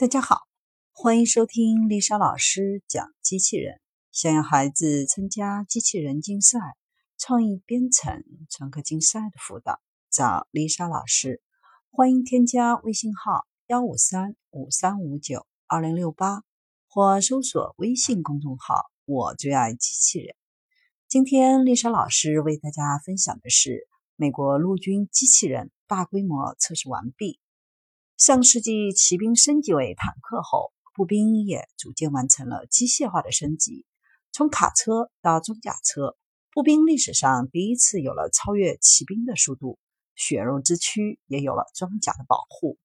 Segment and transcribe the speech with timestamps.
[0.00, 0.38] 大家好，
[0.92, 3.82] 欢迎收听丽莎老师讲机器人。
[4.10, 6.58] 想要孩子参加机器人竞赛、
[7.18, 9.78] 创意编程、创客竞赛的辅导，
[10.10, 11.42] 找丽莎老师。
[11.90, 16.44] 欢迎添加微信号幺五三五三五九二零六八，
[16.88, 20.34] 或搜索微信公众号“我最爱机器人”。
[21.08, 23.86] 今天丽莎老师为大家分享的是
[24.16, 27.38] 美国陆军机器人大规模测试完毕。
[28.20, 33.86] 上世纪，骑兵升级为坦克后，步兵也逐渐完成了机械化的升级。
[34.30, 36.18] 从卡车到装甲车，
[36.52, 39.78] 步兵历史上第一次有了超越骑兵的速度，
[40.14, 42.76] 血肉之躯也有了装甲的保护。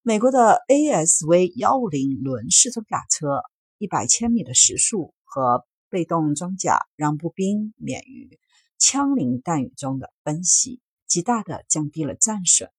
[0.00, 3.42] 美国的 ASV 幺五零轮式装甲车，
[3.76, 8.40] 一百千米的时速和被动装甲让步兵免于
[8.78, 12.70] 枪林弹雨中的奔袭，极大的降低了战损。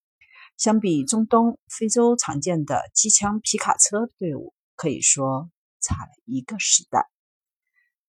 [0.60, 7.08] 相比中东、非洲常见的机枪皮卡车队伍，可以说差了一个时代。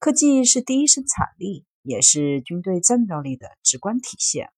[0.01, 4.51] 科技是第一生产力，也是军队战斗力的直观体现。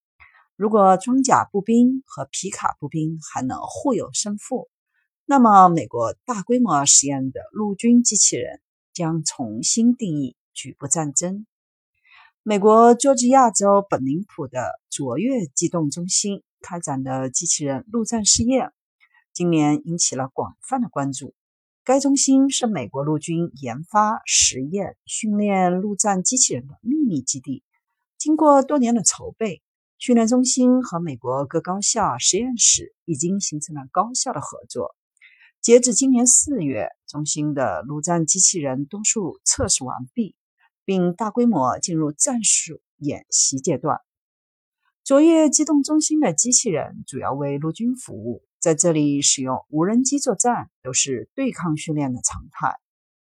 [0.56, 4.70] 如果装甲步兵和皮卡步兵还能互有胜负，
[5.27, 8.62] 那么美国大规模实验的陆军机器人
[8.95, 11.47] 将重新定义局部战争。
[12.42, 16.42] 美国佐治亚州本宁普的卓越机动中心。
[16.62, 18.72] 开展的机器人陆战试验，
[19.34, 21.34] 今年引起了广泛的关注。
[21.84, 27.64] 该中心是美国陆军研发、实验、训练陆战机器人的秘密基地。
[28.16, 29.60] 经过多年的筹备，
[29.98, 34.94] 训练中心和美国各高校实验室已经形成了高效的合作。
[35.60, 40.36] 截至今年四月，中心的陆战机器人多数测试完毕，
[40.84, 44.00] 并大规模进入战术演习阶段。
[45.05, 52.78] 卓越机动中心的机器人主要为陆军服务，在这里使用无人机作战都是对抗训练的常态。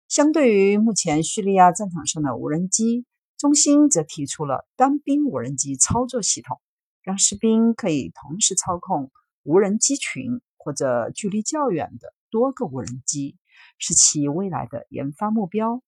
[0.08, 3.06] 相对于目前叙利亚战场上的无人机，
[3.38, 6.60] 中心则提出了单兵无人机操作系统，
[7.02, 9.12] 让士兵可以同时操控
[9.44, 13.36] 无人机群或者距离较远的多个无人机，
[13.78, 15.80] 是其未来的研发目标。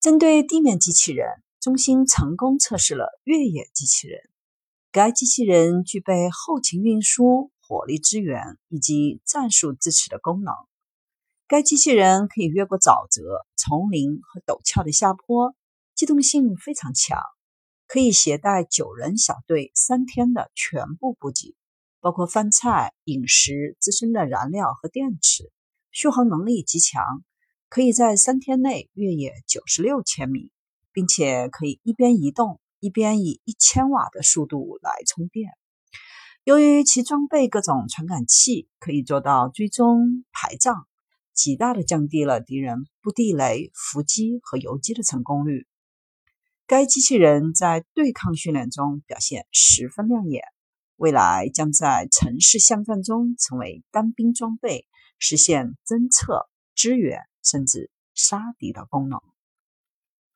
[0.00, 1.42] 针对地面机器人。
[1.62, 4.20] 中心成功测试了越野机器人，
[4.90, 10.52] 该机器人具备后勤运输、火力支援以及战术支持的功能。
[11.46, 15.54] 该机器人可以越过沼泽、丛林和陡峭的下坡，
[15.94, 17.16] 机动性非常强，
[17.86, 21.54] 可以携带九人小队三天的全部补给，
[22.00, 25.52] 包括饭菜、饮食、自身的燃料和电池。
[25.92, 27.22] 续航能力极强，
[27.68, 30.50] 可以在三天内越野九十六千米。
[30.92, 35.50] 并且可以一边移动一边以一千瓦的速度来充电。
[36.44, 40.88] 由于其装备各种传感器，可以做到追踪排障，
[41.32, 45.66] 极大的降低了敌人布地雷、伏击和游击的成功率。
[46.66, 50.42] 该机器人在对抗训练中表现十分亮眼，
[50.96, 54.86] 未来将在城市巷战中成为单兵装备，
[55.18, 59.20] 实现侦测、支援甚至杀敌的功能。